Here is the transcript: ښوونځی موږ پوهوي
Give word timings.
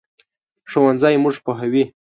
ښوونځی 0.69 1.15
موږ 1.23 1.35
پوهوي 1.45 1.83